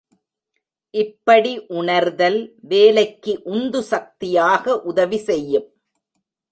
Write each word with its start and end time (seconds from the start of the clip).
இப்படி 0.93 1.51
உணர்தல் 1.67 2.39
வேலைக்கு 2.61 3.35
உந்து 3.43 3.83
சக்தியாக 3.83 4.81
உதவி 4.81 5.17
செய்யும். 5.29 5.67